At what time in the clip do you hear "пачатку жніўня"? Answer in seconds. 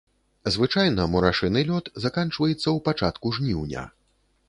2.91-3.89